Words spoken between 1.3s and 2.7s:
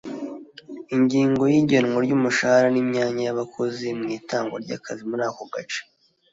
y’igenwa ry’umushahara